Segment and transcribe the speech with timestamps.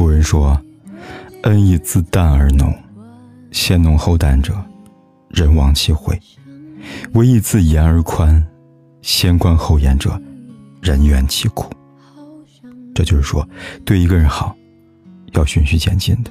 [0.00, 0.58] 古人说
[1.44, 2.74] ：“恩义自淡而浓，
[3.52, 4.56] 先浓后淡者。”
[5.28, 6.18] 人亡其悔，
[7.12, 8.42] 唯义自严而宽，
[9.02, 10.18] 先宽后严者，
[10.80, 11.70] 人怨其苦。
[12.94, 13.46] 这就是说，
[13.84, 14.56] 对一个人好，
[15.32, 16.30] 要循序渐进的。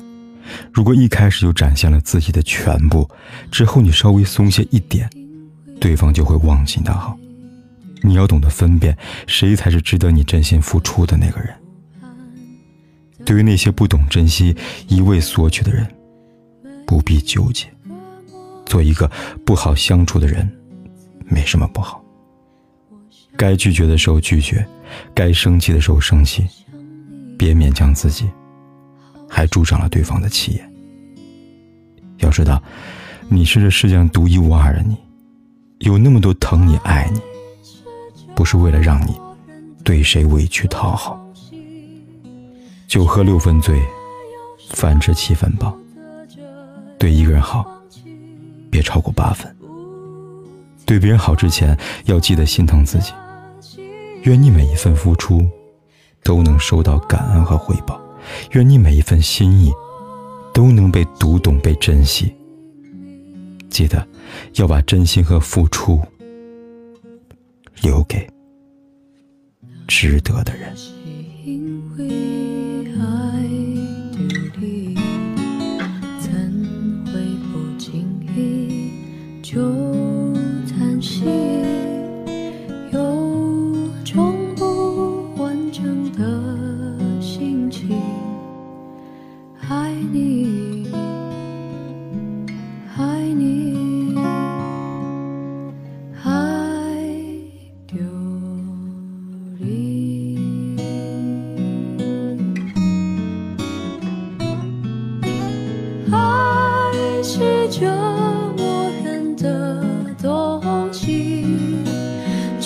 [0.73, 3.07] 如果一开始就展现了自己的全部，
[3.51, 5.07] 之后你稍微松懈一点，
[5.79, 7.15] 对方就会忘记你的好。
[8.01, 11.53] 你要懂得分辨，谁才是值得你真心付出的那个人。
[13.29, 14.55] 对于那些不懂珍惜、
[14.87, 15.85] 一味索取的人，
[16.87, 17.67] 不必纠结。
[18.65, 19.07] 做一个
[19.45, 20.51] 不好相处的人，
[21.27, 22.03] 没什么不好。
[23.37, 24.67] 该拒绝的时候拒绝，
[25.13, 26.43] 该生气的时候生气，
[27.37, 28.27] 别勉强自己，
[29.29, 30.73] 还助长了对方的气焰。
[32.17, 32.59] 要知道，
[33.27, 34.97] 你是这世界上独一无二的你，
[35.81, 37.21] 有那么多疼你爱你，
[38.33, 39.15] 不是为了让你
[39.83, 41.23] 对谁委屈讨好。
[42.89, 43.79] 酒喝六分醉，
[44.71, 45.77] 饭吃七分饱。
[46.97, 47.63] 对一个人好。
[48.71, 49.55] 别超过八分。
[50.87, 53.13] 对别人好之前，要记得心疼自己。
[54.23, 55.47] 愿你每一份付出，
[56.23, 58.01] 都能收到感恩和回报。
[58.53, 59.71] 愿你每一份心意，
[60.51, 62.33] 都能被读懂、被珍惜。
[63.69, 64.03] 记得
[64.55, 66.01] 要把真心和付出
[67.83, 68.27] 留给
[69.87, 70.75] 值得的人。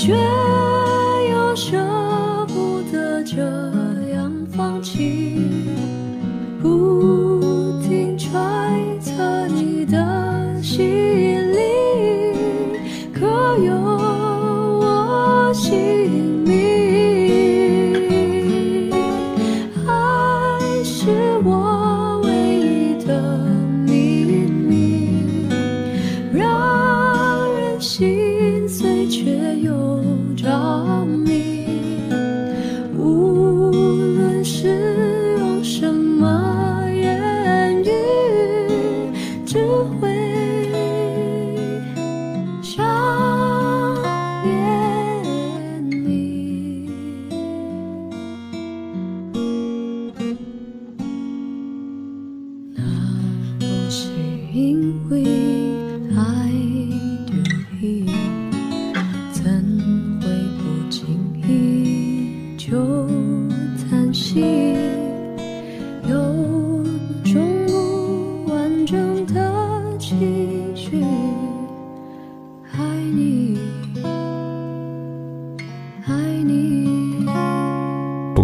[0.06, 0.33] 却
[40.00, 40.33] 会